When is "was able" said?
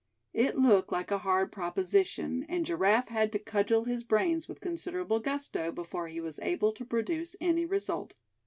6.19-6.71